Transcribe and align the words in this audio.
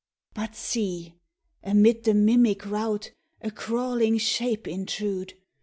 But 0.33 0.55
see, 0.55 1.13
amid 1.63 2.05
the 2.05 2.15
mimic 2.15 2.65
routA 2.65 3.11
crawling 3.53 4.17
shape 4.17 4.67
intrude! 4.67 5.35